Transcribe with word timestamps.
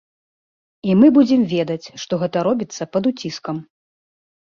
І 0.89 0.95
мы 1.01 1.09
будзем 1.19 1.45
ведаць, 1.53 1.87
што 2.07 2.13
гэта 2.25 2.37
робіцца 2.51 2.91
пад 2.97 3.03
уціскам. 3.15 3.57